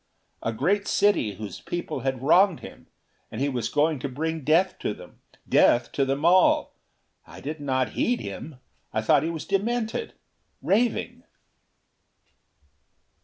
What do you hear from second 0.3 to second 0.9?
A great